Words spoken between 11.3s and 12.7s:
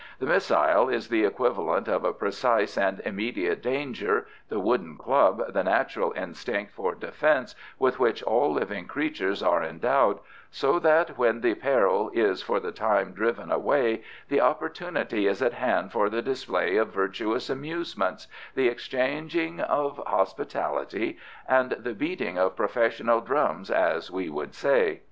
the peril is for